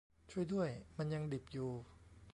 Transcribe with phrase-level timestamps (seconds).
[0.31, 1.71] ช่วยด้วยมันยังดิบอยู่